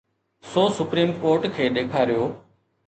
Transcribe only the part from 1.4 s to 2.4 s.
کي ڏيکاريو.